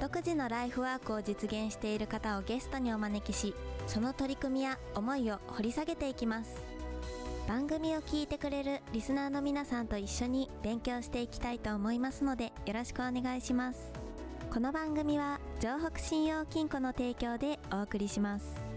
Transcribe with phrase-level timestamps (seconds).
[0.00, 3.54] 独自のライフワークを実現している方をゲストにお招きし
[3.86, 6.62] その取り組みや思いを掘り下げていきます。
[7.46, 13.92] 番組を聞いてくれるリスナーの皆さんと一緒に勉強していきたいと思いますのでよろしくお願いします。
[14.52, 18.69] この番組は城北信用金庫の提供でお送りします。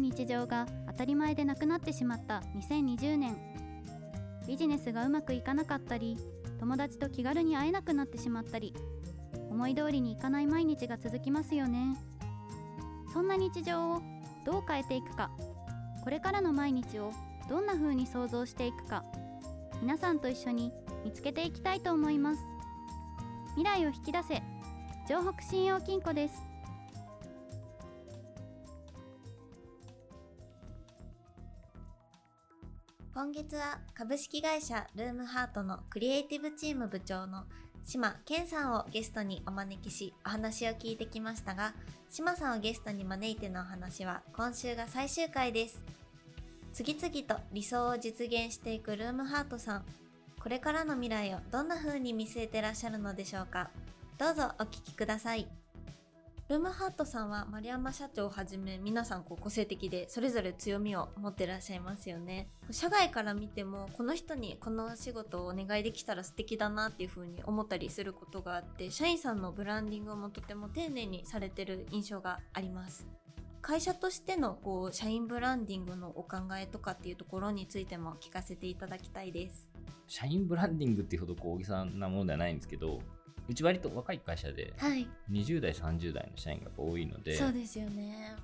[0.00, 3.36] 日常が当たり前でなくなってしまった2020年。
[4.46, 6.16] ビジネスがうまくいかなかったり
[6.58, 8.74] 友達と気軽に会えなくなってしまったり
[9.50, 11.96] 思い通りにいかない毎日が続きますよね。
[13.12, 14.02] そんな日常を
[14.44, 15.30] どう変えていくか
[16.02, 17.12] これからの毎日を
[17.48, 19.04] どんな風に想像していくか
[19.82, 20.72] 皆さんと一緒に
[21.04, 22.40] 見つけていきたいと思います。
[23.56, 24.42] 未来を引き出せ。
[25.06, 26.49] 城北信用金庫です。
[33.12, 37.42] 今月は株式会社ルームハートのクリエイティブチーム部長の
[37.84, 41.74] 島健さんをゲストにお招きしお話を聞いてきましたが
[42.08, 45.82] 島さんをゲストに招いてのお話は今週が最終回です。
[46.72, 49.84] 次々と理想を実現していくルームハートさん。
[50.40, 53.70] これからの未来をどんな風に見据えてらっしゃるのでしょうか。
[54.18, 55.59] どうぞお聞きください。
[56.50, 62.48] ルームハートさんは丸山社長をはじめ皆さんこう個性的でそれぞれ強みを持ってらっしゃいますよね。
[62.72, 73.06] 社外から見てもこの人にこの仕事をお願いできたら素敵だなっていう風に思ったりすることがあって社員さんのブランディングもとても丁寧にされてる印象があります。
[73.62, 79.68] 会社としてのこう社員ブランディングのお考えとかっていうところについても聞かせていただきたいです。
[80.08, 82.98] 社員ブランディングっていうほどこう大げさなものではないんですけど
[83.50, 85.08] うち割と若い会社ではい。
[85.28, 88.36] 20代30代の社員が多いのでそうですよね。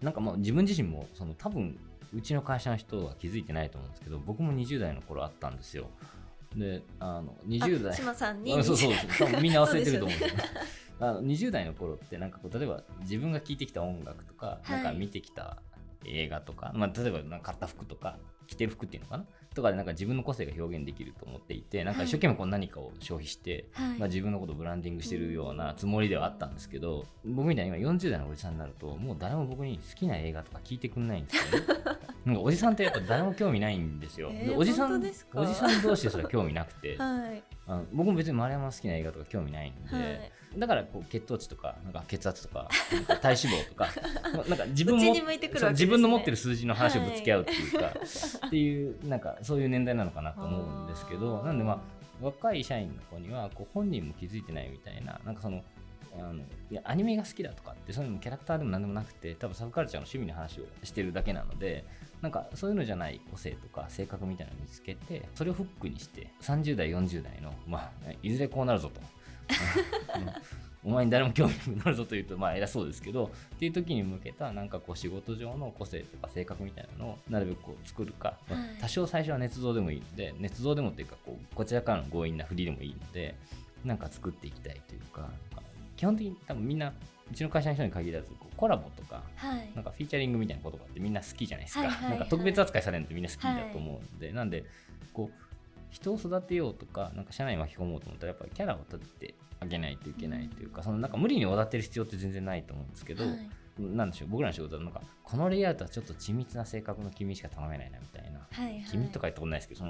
[0.00, 1.78] なんかもう自分自身もその多分
[2.14, 5.90] うちの会社の人は気づいてないと思うんですけど僕も20代の頃あったんですよ。
[6.56, 8.54] であの20代あ島さんに。
[8.58, 9.28] あそうそうそう。
[9.28, 10.40] 多分みんな忘れてると思うんですよ
[11.00, 15.60] あの20代の頃ってなんかこう例えば自分が聴いてきた音楽とか、はいなんか見てきた
[16.06, 19.26] 映画とか、まあ、例えばなんか買った服とか着てる服っていうのかな？
[19.54, 23.98] とかでなんか自分の個性が表現できると思っていてなんか一生懸命こう何かを消費して、はい。
[23.98, 31.66] まあ、自分のことをブランディングしてるようなつもりではあったんですけど、僕みたいに今40代のおじさんになるともう誰も僕に好きな映画とか聞いてくんないんですよね。
[32.26, 34.94] なんかおじさんってやっぱ誰も興味ないんですよ、えーでおじさん
[35.34, 36.96] おじさん同士ですら興味なくて。
[36.96, 37.42] はい。
[37.66, 42.68] あの僕も別に丸山好きな映画とか興味ないんで、はいだからこう血糖値とかなんか血圧とか
[43.20, 43.88] 体脂肪とか
[44.48, 45.22] なんか自分もね。
[45.70, 47.94] 自分の持ってる数字の話をぶつけ合うっていうか、
[48.46, 51.78] っていうなんかそういう年代なのかなと思うんですけどなんでまあ
[52.20, 55.62] 若い社員の子にはこう本人も気づいてないみたいななんかその
[56.16, 61.84] あのいやアニメが好きだとかってそういうのもキャラクターでも何でもなくて多分サブカルチャーの趣味の話をしてるだけなので
[62.22, 69.00] なんかそういうのじゃない個性とか性格みたいなのを見つけてそれをフックにして30代40代のまあいずれこうなるぞと。
[70.16, 70.30] うん。
[70.86, 78.68] お前に誰も興味なくなるぞというとまあ偉そうですけどっていう時に向けたなんかこう仕事上の個性とか性格みたいなのをなるべくこう作るか、まあはい。
[78.80, 83.34] 多少最初は捏造でもいいので捏造でもっていうかこうこちらからの強引な振りでもいいので
[83.82, 85.30] なんか作っていきたいというか
[85.96, 86.92] 基本的に多分みんな
[87.30, 89.70] うちの会社の人に限らずこうコラボとかはい。
[89.74, 91.80] なんかフィーチャリングみたいなことってみんな好きじゃないですか。
[91.80, 94.64] はいはいはいなんか特別扱いされるのってみんな好きだと思うんで、なんで
[95.14, 95.44] こう
[95.94, 108.38] 人を育てようとかなんか社内に巻き込もうと思ったらやっぱりキャラを立ててあげないといけないというか、そのなんか無理におだってる必要って全然ないと思うんですけど、はいなんでしょう僕らの仕事はなんかこのレイアウトはちょっと緻密な性格の君しか頼めないなみたいな。
[108.52, 109.86] はいはい君とか言ったことないですけどそ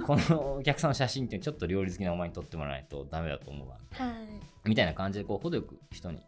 [0.00, 3.76] のこのお客さんの写真ってちょっと料理好きなお前に撮ってもらわないとダメだと思うわ。
[3.92, 4.10] は
[4.64, 4.68] い。
[4.68, 6.18] みたいな感じでこう程よく人に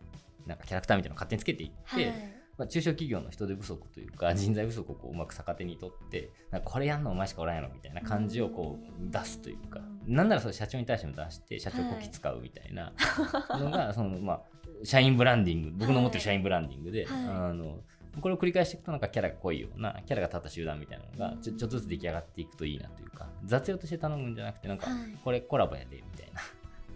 [0.46, 12.92] なんかキャラクターみたいなのを勝手につけていって、はいまあ、中小企業の人手不足というか人材不足をこううまく逆手に取ってなんかこれやんのお前しかおらんやろみたいな感じをこう出すというか、なんならそれ社長に対しても出して社長こき使うみたいな
[13.58, 14.40] のが、そのまあ
[14.84, 15.70] 社員ブランディング。
[15.76, 17.80] 僕の持ってる社員ブランディングで、はいあの
[18.20, 26.40] これを繰り返していくとなんかキャラが濃いようなキャラが立った集団みたいなのがちょちょっとずつ出来上がっていくといいなというか雑用として頼むんじゃなくてなんかはいこれコラボやでみたいな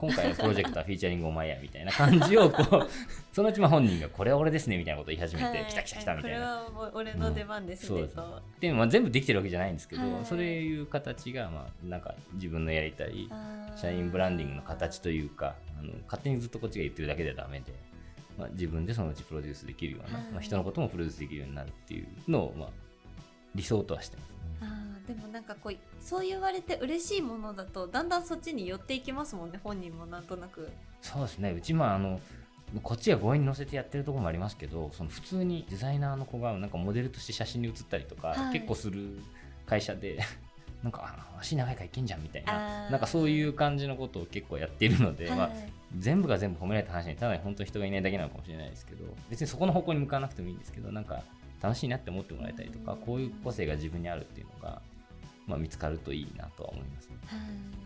[0.01, 2.89] 今回のプロジェクトはフィーチャリングお前やみたいな感じをこう
[3.35, 6.39] そのうちまあ本人がこれは俺ですねみたいなことを言い始めて、はい来た来た来たみたいな。
[6.39, 8.09] これはもう俺の出番ですねうん。
[8.09, 10.25] と、でまあ、全部できてるわけじゃないんですけど、はい。
[10.25, 13.29] そういう形が、まあ、なんか自分のやりたい
[13.77, 17.75] 社員ブランディングの形というかあの勝手にずっとこっちが言ってるだけではダメで、
[18.39, 22.69] まあ、自分でそのうちプロデュースできるような、はいまあ、人のこともプロデュースできるようになるっていうのを、まあ、
[23.55, 24.31] 理想とはしてます。
[24.31, 24.90] ね。
[25.15, 30.69] でもなんかこうそう言われて嬉しいものだとだんだんそっちに寄っていきますもんね本人もなんとなく。
[31.03, 31.51] そうですね。
[31.51, 32.21] うちまああの
[32.85, 38.53] こっちが強引に乗せてやってるところもありますけどその普通にデザイナーの子がなんかモデルとして写真に写ったりとか、はい。
[38.53, 39.19] 結構する
[39.67, 40.21] 会社で
[40.85, 42.91] なんかあ足長いからいけんじゃんみたいあなー。
[42.93, 45.39] なんかそういう感じのことを結構やっているので、はい。
[45.39, 45.51] まあ、
[45.99, 51.25] 全部が全部褒められた話にただ本当に人がいないだけなのかもしれないですけど別にそこの方向に向かわなくてもいいんですけどなんか
[51.61, 54.81] 楽しいなって思ってもらえたりとかこういう個性が自分にあるっていうのが、
[55.51, 57.17] まあ、見つかるといいなとは思いますね。
[57.27, 57.81] はい。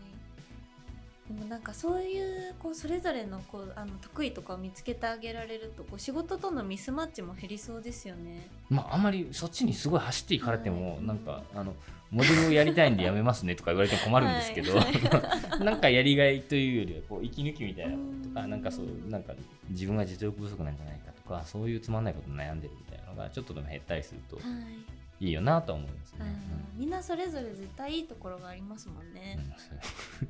[1.27, 8.47] でもなんかそういうこうそれぞれのこうあの得意とかを見つけてあげられるとこう仕事とのミスマッチも減りそうですよね。
[8.69, 11.03] まあ、あんまりそっちにすごい走っていかれても、はい。
[11.03, 11.73] なんかあの
[12.11, 14.85] モデルをやりたいんでやめますねとか言われても困るんですけど、は
[15.65, 18.49] なんかやりがいというよりはこう息抜きみたいなこととかうん。
[18.51, 19.33] なんかそうなんか
[19.69, 24.41] 自分が実力不足なんじゃないかとかそういうつまんないことに悩んでるみたいなのがちょっとでも減ったりするとは
[25.19, 26.19] いいいよなとは思いますね。
[26.21, 29.37] あーみんなそれぞれ絶対いいところがありますもんね。
[29.39, 30.27] うん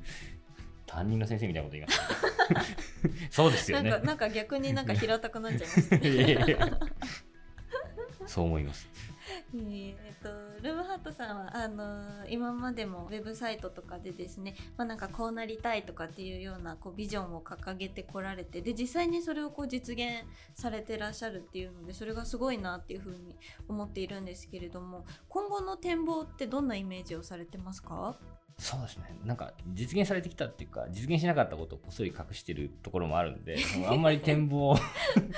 [0.86, 3.90] 担任の先生みたいなこと言いました、 そうですよね。
[3.90, 6.56] なんかなんか逆になんか平たくなっちゃいましたね。
[8.26, 8.88] そう思います。
[9.54, 10.28] えっと、
[10.62, 20.24] ルームハートさんはあのー今までもウェブサイトとかでですね、まあ、なんかこうなりたいとかっていうようなこうビジョンを掲げてこられてで実際にそれをこう実現
[20.54, 23.36] されてらっしゃるっていうのでそれがすごいなっていうふうに
[23.68, 28.16] 思っているんですけれども今後の展望ってどんなイメージをされてますか？
[28.58, 29.14] そうですね。
[29.26, 34.74] なんか実現されてきたっていうか、実現しなかったことをこっそり隠してるところもあるんで、あんまり展望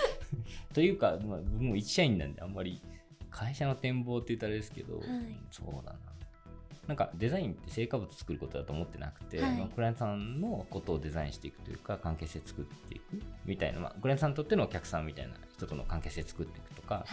[0.73, 2.81] というか、まあ、僕も一社員なんで、あんまり
[3.31, 5.07] 会社の展望って言ったらあれですけど、はい
[5.51, 5.99] そうだな。
[6.87, 17.05] なんかデザインって成果物作ることだと思ってなくて、はいまあクライアントさんのことをデザインしていくというか、関係性作っていくみたいな、まあ、クライアントさんにとってのお客さんみたいな人との関係性作っていくとか、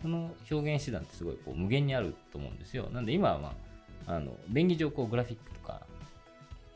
[0.00, 2.88] その表現手段ってすごいこう無限にあると思うんですよ。
[2.90, 3.54] なんで今は、ま
[4.06, 5.82] あ、あの便宜上こうグラフィックとか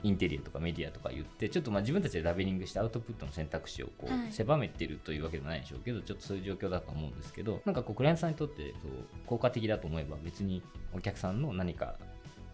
[0.03, 4.29] インテリアとかメディアとか言ってちょっとまあ自分たちでラベリングしてアウトプットの選択肢をこはい。
[4.29, 8.91] う狭めてるというわけでもないでしょうけど、ちょっとそういう状況だと思うんですけどなんかこうクライアントさんにとってそう
[9.27, 10.63] 効果的だと思えば別に
[10.93, 11.97] お客さんの何か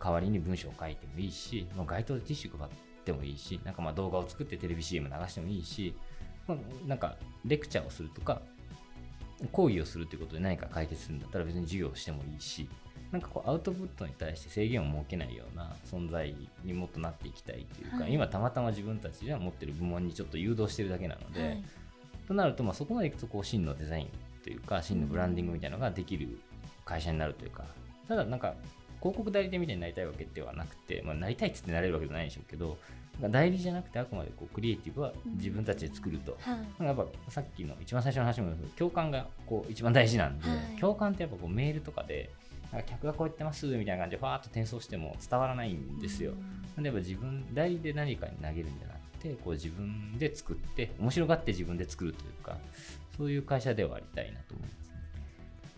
[0.03, 2.71] 代わりに文章を書いてもいいし、まあ、街頭でティッシュ配っ
[3.05, 5.95] てもいいしなんかまあ動画を作ってテレビ CM 流してもいいし、
[6.47, 6.59] まあ、
[6.89, 8.41] なんかレクチャーをするとか
[9.53, 12.69] 講義をするということで何か解決するんだったら別に授業をしてもいいし
[13.13, 16.35] なんかこうアウトプットに対して制限を設けないような存在
[16.65, 18.13] にもっとなっていきたいというか、はい。
[18.13, 21.65] 今たまたま自分たちが持ってる部門にちょっと誘導してるだけなので、はい。
[22.27, 24.09] となるとまあそこまでいくとこう真のデザイン
[24.45, 26.39] というか真のブランディングみたいなのができる
[26.85, 27.65] 会社になるというか
[28.07, 28.55] ただなんか
[29.01, 32.77] 広告代理店みたいになりたいわけではなくて、まあ、なりたいっつってなれるわけじゃないでしょうけど
[33.31, 36.85] 代理じゃなくてあくまでこうクリエイティブは自分たちで作ると、はい。
[36.85, 40.81] なんかやっぱさっきの一番最初の話も共感がこう一番大事なんで、はい。
[40.81, 42.31] 共感ってやっぱこうメールとかで
[42.73, 46.33] なんか客がこう言ってますみたいな感じでファーっと転送しても伝わらないんですよ。
[46.77, 52.59] なんでやっぱ自分代理で何かに投げるんじゃなくてこう自分で作って面白がって自分で作るというか
[53.17, 54.79] そういう会社ではありたいなと思います、ね。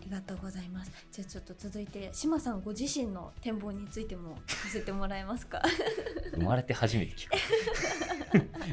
[0.01, 0.91] ありがとうございます。
[1.11, 5.61] じゃあちょっと続いて島さんご自身の展望についても聞かせてもらえますか？
[6.35, 7.33] 生まれて初めて聞く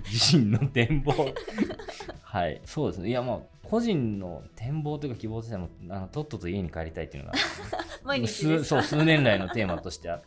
[0.10, 1.12] 自身の展望
[2.22, 3.40] はいそうですねいやまあ
[3.70, 7.38] 個人の展望というか希望としてはもうあのとっとと家に帰りたいっていうのが
[8.04, 8.64] 毎日で 数。
[8.64, 10.26] そう数年来のテーマとしてあって、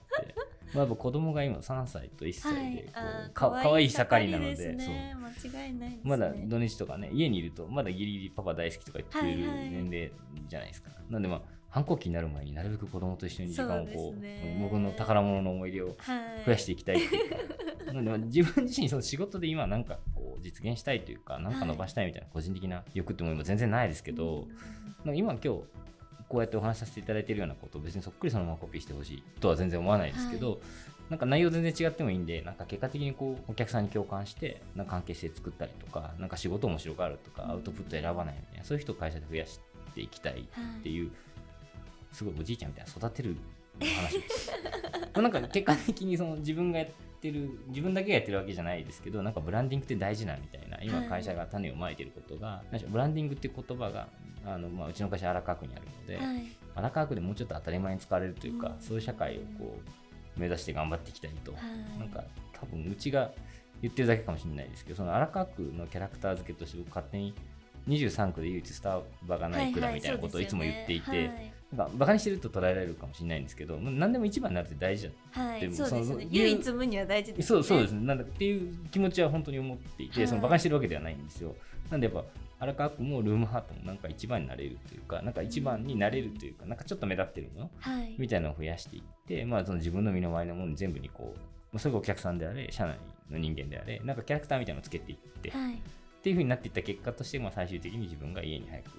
[0.74, 5.30] まあ、やっぱ子供が今3歳と1歳でこう、あーかかわいい盛りなのでね、間
[5.66, 6.00] 違いないですね。
[6.04, 9.70] まだ土日とかね家にいるとまだギリギリパパ大好きとか言ってくれるはいはい。
[9.72, 10.12] 年齢
[10.48, 14.60] じゃないですか、なんでまあ反抗期になる前になるべく子供と一緒に時間をこうね。
[14.62, 15.96] 僕の宝物の思い出をはい、
[16.46, 17.30] 増やしていきたいっていう
[17.86, 24.48] か、なんでまあ自分自身その仕事で今なんかこう実現したいというかなんか伸ばしたいみたいな個人的な欲っても今全然ないですけど、
[25.06, 25.48] なんか今今日
[26.28, 30.60] こうやってお話しさせていただいているようなことを別にそっくりそのままコピーしてほしいとは全然思わないですけど、
[31.10, 39.60] なんか内容全然違ってもいいんでなんか結果的にこうお客さんに共感してなんか関係性作ったりとかなんか仕事面白があるとかアウトプット選ばないみたいなそういう人を会社で増やし
[39.94, 40.48] ていきたい
[40.80, 41.12] っていう
[42.12, 43.36] すごいおじいちゃんみたいな育てる
[43.80, 44.20] 話。
[44.20, 44.52] です。
[45.16, 46.88] なんか結果的にその自分がやっ
[47.22, 54.08] てる自分だけがやってるわけじゃないですけどなんかブランディングって大事なみたいな今はい会社が種をまいてることが、なんでしょうブランディングって言葉が
[54.46, 58.82] あの、まあ、うちの会社荒川区にあるので、はい、荒川区でもうちょっと当たり前に使われるというか、うん。
[58.82, 59.78] そういう社会をこ
[60.38, 62.00] う目指して頑張っていきたいと、はい。
[62.00, 63.32] なんか多分うちが
[63.82, 67.34] 言ってるだけかもしれないですけどその荒川区のキャラクター付けとして僕勝手に
[67.88, 71.34] 23区で唯一スタバがない区だみたいなことをいつも言っていて、な
[71.76, 76.28] んかバカにしてると捉えられるかもしれないんですけど何でも一番になるって大事だはい、そうですね。
[76.30, 77.48] 唯一無二は大事ですね。
[77.48, 78.06] そうそうですね。
[78.06, 80.28] なんだっていう気持ちは本当に思っていて、はい。
[80.28, 81.56] そのバカにしてるわけではないんですよ。
[81.90, 82.26] なんでやっぱ
[82.60, 88.16] 荒川区もルームハートもなんか一番になれるというかなんか一番になれるというかなんかちょっと目立ってるものはい。
[88.18, 91.40] みたいなのを増やしていって、まあ、その自分の身の回りのものに全部にこう、
[91.72, 92.98] まあそれがお客さんであれ社内
[93.30, 95.82] の人間であれなんかキャラクターみたいなのをつけていって、っはい。
[96.22, 98.92] ていう風になっていった結果として、まあ、最終的に自分が家に早く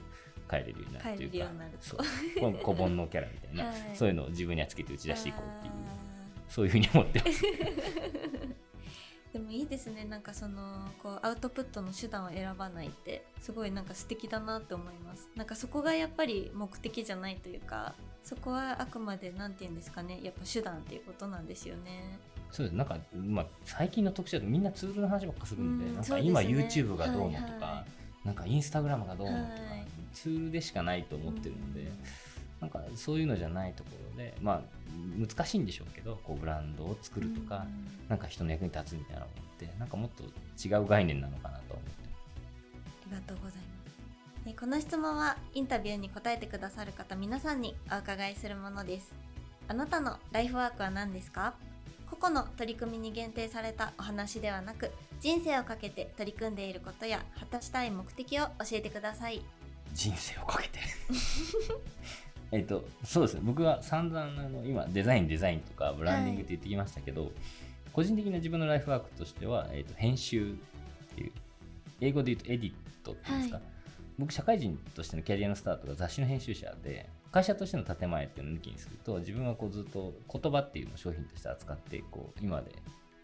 [0.53, 1.47] 帰れるようになるというか
[1.81, 2.01] そう
[2.41, 3.75] この小盆のキャラみたいな、はい。
[3.95, 6.13] そういうのを自分にはつけて打ち出していこうっていうあ
[6.49, 7.45] そういう風に思ってます。
[7.45, 8.53] ー
[9.33, 10.05] でもいいですね。
[10.05, 15.31] なんかそのこうアウトプットの手段を選ばないってすごいなんか素敵だなって思います。
[15.35, 20.21] なんかそこがやっぱり目的じゃないというかそこはあくまでなんて言うんですかね。
[20.23, 22.19] やっぱ手段っていうことなんですよね。
[22.51, 22.77] そうです。
[22.77, 27.85] なんか、まあ、最近の特集だとみんなツールの話ばっかするんで、うんなんか今 YouTube がどうのとか、はいは
[28.27, 31.91] なんかインスタグラムがどうのとか、はいツールでしかないと思ってるので、
[32.61, 34.63] なんかそういうのじゃないところで、まあ
[35.19, 37.67] 難しいんでしょうけど、こうブランドを作るとか、
[38.09, 39.29] なんか人の役に立つみたいなのっ
[39.59, 40.23] て、なんかもっと
[40.65, 41.91] 違う概念なのかなと思って
[43.07, 43.63] ありがとうございま
[44.43, 44.47] す。
[44.47, 49.13] ねこの質問はインタビューに答えてくださる方皆さんにお伺いするものです。
[49.69, 51.55] あなたのライフワークは何ですか？
[52.11, 54.91] 個々の取り組みに限定されたお話ではなく
[55.21, 59.43] 人生をかけて取り組んでいることや果たしたい目的を教えてください。
[59.93, 60.79] 人生をかけて。
[62.53, 63.41] えっとそうですね。
[63.45, 67.33] 僕は散々あの今デザインデザインとかブランディングって言ってきましたけど、
[67.93, 70.55] 個人的な自分のライフワークとしては、えっと編集っ
[71.15, 71.33] ていう
[72.01, 73.65] 英語で言うとエディットっていうんですか、はい。
[74.19, 82.73] 僕社会人としてのキャリアのスタートが雑誌の編集者で会社としての建前っていうのを抜きにすると自分はこうずっと言葉っていうのを商品として扱ってこう今まで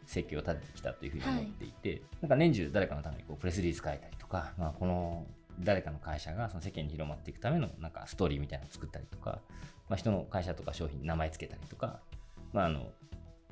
[0.06, 5.26] 設計を立ててきたというふうに思っていて、なんか年中誰かのためにこうプレスリリース書いたりとか、まあ、この
[5.60, 9.40] 誰かの会社がその世間に広まっていくためのなんかストーリーみたいなのを作ったりとか、
[9.88, 12.00] まあ、人の会社とか商品に名前つけたりとか、
[12.52, 12.88] まあ、あの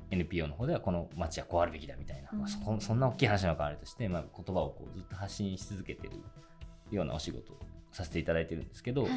[0.09, 6.13] NPO の方ではこの街はこうあるべきだみたいな、まあ、そこそんな大きい話なのかあれとして、まあ、言葉をこうずっと発信し続けてる
[6.91, 7.59] ようなお仕事を
[7.91, 9.11] させていただいてるんですけど、はい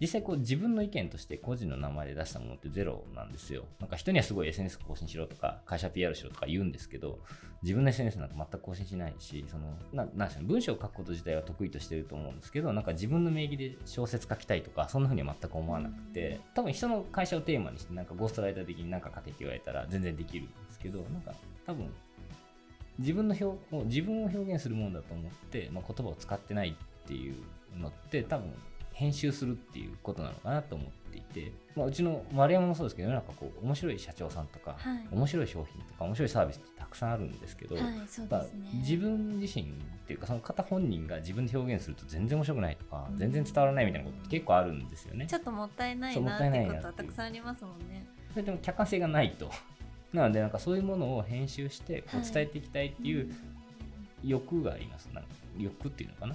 [0.00, 3.64] 実際こう自分の意見として個人の名前で出したものってゼロなんですよ。
[3.80, 7.18] なんか人にはすごい SNS 更新しろとか会社 PR しろとか言うんですけど
[7.62, 21.32] 自分の SNS なんか全く更新しないしそのななんしょう文章を書くこと自体は得意としてると思うんですけどなんか自分の名義で小説書きたいとかそんな風には全く思わなくて多分人の会社をテーマにしてなんかゴーストライター的に何か書けって言われたら全然できるんですけどなんか
[21.66, 21.90] 多分
[22.98, 27.36] 自分の表自分を表現するものだと思って、まあ、言葉を使ってないっていう
[27.78, 28.52] のって多分
[28.96, 38.00] 編集するっていうことなのかなと思っていて、まあ、うちの丸山もそうですけど世の中こう面白い社長さんとか、はい面白い商品とか面白いサービスってたくさんあるんですけど、はいね。
[38.72, 39.66] 自分自身っ
[40.06, 45.26] ていうかその方本人が自分で表現すると全然面白くないとか、うん全然伝わらないみたいなことって結構あるんですよね。
[45.26, 48.06] ちょっともったいないなっってことはたくさんありますもんね。
[48.30, 49.50] それでも客観性がないと。
[50.14, 53.30] なのでなんかそういうものを編集してこうはい伝えていきたいっていう
[54.24, 55.10] 欲があります。
[55.12, 56.34] なんか欲っていうのかな。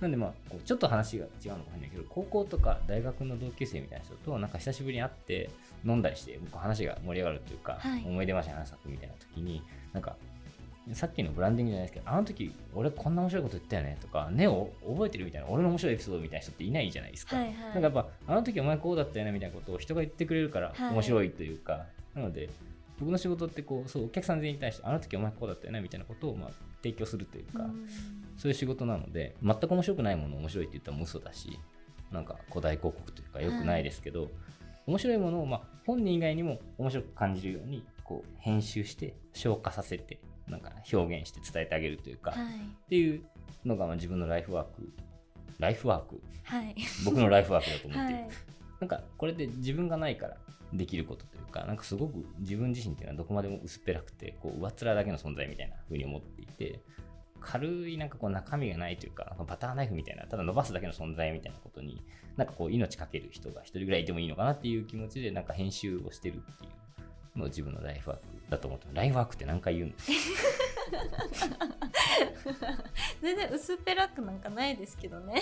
[0.00, 5.50] なんでまあこうちょっと話が違うのかもしれないけど高校とか大学の同級生みたいな人となんか久しぶりに会って
[5.84, 10.16] 飲んだりして僕話が盛り上がるというか、はい思い出話話すみたいな時になんか
[10.92, 17.36] さっきのブランディングじゃないですけどあの時俺こんな面白いこと言ったよねとかねを覚えてるみたいな俺の面白いエピソードみたいな人っていないじゃないですか。
[17.36, 17.54] はいはい。
[17.54, 22.50] なんかやっぱあの時お前こうだったよねみたいなことを人が言ってくれるからはい面白いというか、なので
[23.02, 26.50] 僕の仕事ってこうそうお客さん全員に対してあの時お前こうだったよねみたいなことをまあ
[26.82, 27.88] 提供するというか、うん。
[28.38, 31.58] そういう仕事なので全く面白くないものを面白いって言ったらもう嘘だし
[32.12, 34.30] なんか古代広告というかよくないですけど、
[34.86, 42.40] 面白いものをまあ本人以外にも面白く感じるようにこう編集して消化させてなんか表現して伝えてあげるというか、はい。
[42.40, 43.22] っていう
[43.64, 44.92] のがまあ自分のライフワーク。
[45.58, 46.20] ライフワーク？
[46.44, 46.74] はい。
[47.04, 48.28] 僕のライフワークだと思ってる、はい
[48.82, 50.36] なんかこれって自分がないから
[50.72, 56.80] できることというかなんかすごく自分自身っていうのはどこまでも薄っぺらくてこう上っ面だけの存在みたいな風に思っていて
[57.40, 62.02] 軽いなんかこう中身がないというかバターナイフみたいなただ伸ばすだけの存在みたいなことに
[62.36, 66.70] なんかこう命かける人が1人ぐらいいてもいいのかなっていう気持ちでなんか編集をしてるっていう
[67.36, 70.10] のを自分のライフワークだと思ってライフワークって何回言うんです
[71.50, 71.56] か？
[73.22, 75.40] 全然薄っぺらくなんかないですけどね。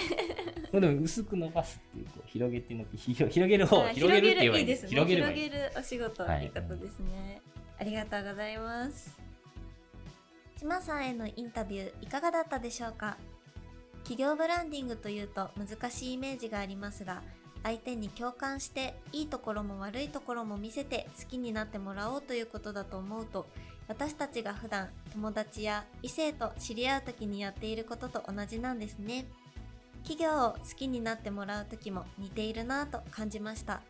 [0.73, 4.89] ま あでも薄く伸ばすっていうこう広げてのひ広げる方あ広げるって言えばいいんですね。
[4.91, 7.41] 広げればいい広げるお仕事っていうことですね。
[7.79, 9.19] ありがとうございます。
[10.59, 13.17] 島さんへのインタビューいかがだったでしょうか？
[14.03, 17.23] 企業ブランディングというと難しいイメージがありますが
[17.63, 23.47] 相手に共感していいところも悪いところも見せて好きになってもらおうということだと思うと
[23.89, 29.25] 私たちが普段友達や異性と知り合う時にやっていることと同じなんですね。
[30.05, 33.83] 企業を好きになってもらう時も似ているなぁと感じました。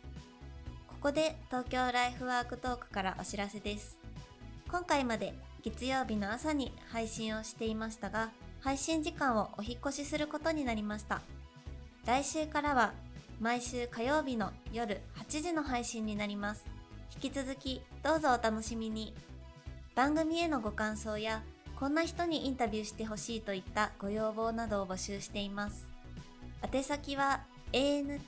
[0.88, 3.98] ここで東京ライフワークトークからお知らせです。
[4.70, 11.20] 今回まで月曜日の朝に配信をしていましたが配信時間をお引越しすることになりました。
[12.06, 12.94] 来週からは
[13.40, 16.66] 毎週火曜日の夜8時の配信になります。
[17.14, 19.14] 引き続きどうぞお楽しみに。
[19.94, 21.42] 番組へのご感想や
[21.74, 25.88] こんな人にインタビューしてほしいといったご要望などを募集しています。
[26.70, 27.40] 宛先は
[27.72, 28.20] ant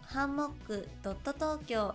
[0.00, 1.94] ハンモック東京。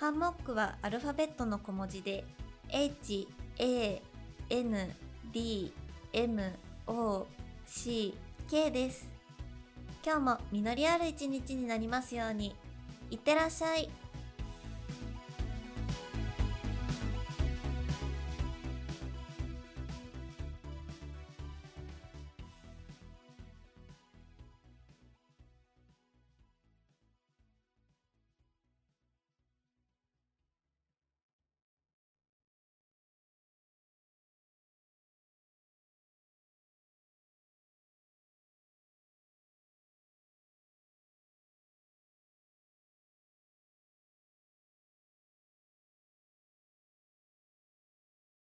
[0.00, 2.24] ハンモックはアルファベットの小文字で
[2.70, 3.28] h
[3.58, 4.02] a
[4.48, 4.90] n
[5.30, 5.72] d
[6.14, 6.42] m
[6.86, 7.26] o
[7.66, 8.14] c
[8.50, 9.11] k です。
[10.04, 12.56] 今日も実りある一日になりますように。
[13.10, 13.88] いってらっしゃい。